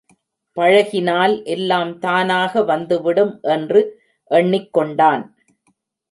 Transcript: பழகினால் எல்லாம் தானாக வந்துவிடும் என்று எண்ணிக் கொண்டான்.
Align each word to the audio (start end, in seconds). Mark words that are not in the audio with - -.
பழகினால் 0.57 1.43
எல்லாம் 1.45 1.91
தானாக 1.99 2.63
வந்துவிடும் 2.63 3.33
என்று 3.41 3.81
எண்ணிக் 4.31 4.73
கொண்டான். 4.73 5.23